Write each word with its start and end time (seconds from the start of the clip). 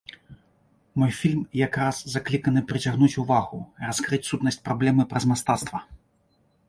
Мой 1.01 1.11
фільм 1.17 1.43
як 1.65 1.77
раз 1.81 1.99
закліканы 2.13 2.63
прыцягнуць 2.71 3.13
увагу, 3.25 3.59
раскрыць 3.85 4.23
сутнасць 4.31 4.61
праблемы 4.71 5.03
праз 5.13 5.23
мастацтва. 5.35 5.87